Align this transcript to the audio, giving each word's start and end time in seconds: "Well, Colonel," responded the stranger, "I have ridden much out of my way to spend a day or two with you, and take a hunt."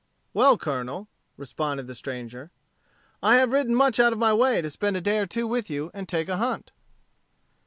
"Well, 0.33 0.57
Colonel," 0.57 1.09
responded 1.37 1.85
the 1.85 1.93
stranger, 1.93 2.49
"I 3.21 3.35
have 3.35 3.51
ridden 3.51 3.75
much 3.75 3.99
out 3.99 4.11
of 4.13 4.17
my 4.17 4.33
way 4.33 4.59
to 4.59 4.69
spend 4.71 4.97
a 4.97 4.99
day 4.99 5.19
or 5.19 5.27
two 5.27 5.45
with 5.45 5.69
you, 5.69 5.91
and 5.93 6.09
take 6.09 6.27
a 6.27 6.37
hunt." 6.37 6.71